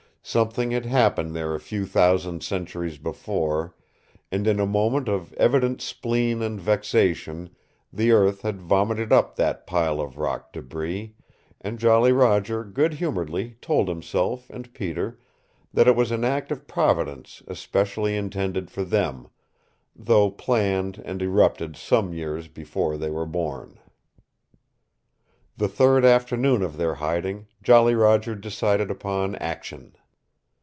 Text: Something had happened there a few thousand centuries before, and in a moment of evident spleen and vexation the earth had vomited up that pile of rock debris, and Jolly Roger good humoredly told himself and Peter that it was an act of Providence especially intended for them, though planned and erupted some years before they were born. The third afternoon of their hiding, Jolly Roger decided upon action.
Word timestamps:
Something 0.23 0.69
had 0.69 0.85
happened 0.85 1.35
there 1.35 1.55
a 1.55 1.59
few 1.59 1.87
thousand 1.87 2.43
centuries 2.43 2.99
before, 2.99 3.75
and 4.31 4.45
in 4.45 4.59
a 4.59 4.67
moment 4.67 5.09
of 5.09 5.33
evident 5.33 5.81
spleen 5.81 6.43
and 6.43 6.61
vexation 6.61 7.49
the 7.91 8.11
earth 8.11 8.43
had 8.43 8.61
vomited 8.61 9.11
up 9.11 9.35
that 9.37 9.65
pile 9.65 9.99
of 9.99 10.19
rock 10.19 10.53
debris, 10.53 11.15
and 11.59 11.79
Jolly 11.79 12.11
Roger 12.11 12.63
good 12.63 12.93
humoredly 12.93 13.57
told 13.61 13.87
himself 13.89 14.47
and 14.51 14.71
Peter 14.75 15.19
that 15.73 15.87
it 15.87 15.95
was 15.95 16.11
an 16.11 16.23
act 16.23 16.51
of 16.51 16.67
Providence 16.67 17.41
especially 17.47 18.15
intended 18.15 18.69
for 18.69 18.83
them, 18.83 19.27
though 19.95 20.29
planned 20.29 21.01
and 21.03 21.19
erupted 21.23 21.75
some 21.75 22.13
years 22.13 22.47
before 22.47 22.95
they 22.95 23.09
were 23.09 23.25
born. 23.25 23.79
The 25.57 25.67
third 25.67 26.05
afternoon 26.05 26.61
of 26.61 26.77
their 26.77 26.93
hiding, 26.93 27.47
Jolly 27.63 27.95
Roger 27.95 28.35
decided 28.35 28.91
upon 28.91 29.35
action. 29.37 29.95